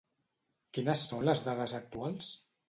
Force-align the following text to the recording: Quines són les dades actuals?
Quines 0.77 1.03
són 1.11 1.21
les 1.29 1.45
dades 1.49 1.77
actuals? 1.81 2.33